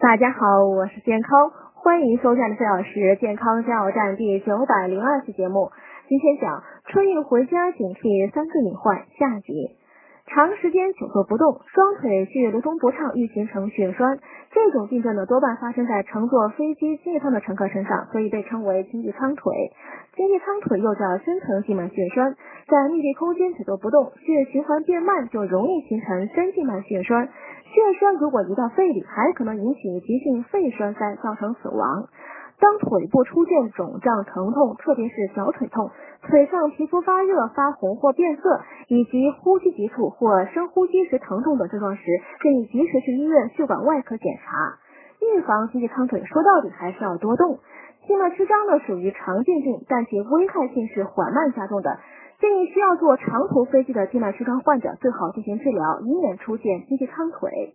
[0.00, 5.70] 大家好，我是健康，欢迎收看的四小时健康加油站第九百零二期节目。
[6.08, 9.76] 今天讲春运回家警惕三个隐患下集。
[10.24, 14.16] 长时间久坐不动，双腿血液流通不畅，易形成血栓。
[14.52, 19.52] 这种病症呢，多半发生在乘坐飞机经济舱的乘客身上，所以被称为经济舱腿。
[20.14, 22.36] 经济舱腿又叫深层静脉血栓，
[22.68, 27.28] 在密闭空间久坐不动，血液循环变慢，就容易形成深静脉血栓。
[27.70, 32.08] 血栓如果移到肺里，还可能引起急性肺栓塞，造成死亡。
[32.58, 35.90] 当腿部出现肿胀、疼痛，特别是小腿痛，
[36.22, 42.02] 腿上皮肤发热、发红或变色，以及呼吸急促或深呼吸时疼痛等症状时，
[42.42, 44.76] 建议及时去医院血管外科检查。
[45.20, 47.60] 预防经济舱腿，说到底还是要多动。
[48.06, 51.98] 静脉曲张呢属于常见病，但其危害性是缓慢加重的。
[52.40, 57.74] 建议需要坐长途飞机的静脉曲张患者最好进行治疗，以免出现经济舱腿。